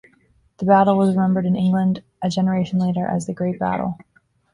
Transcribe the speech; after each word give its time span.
The 0.57 0.65
battle 0.65 0.97
was 0.97 1.11
remembered 1.15 1.45
in 1.45 1.55
England 1.55 2.01
a 2.23 2.29
generation 2.29 2.79
later 2.79 3.05
as 3.05 3.27
"the 3.27 3.35
Great 3.35 3.59
Battle". 3.59 3.99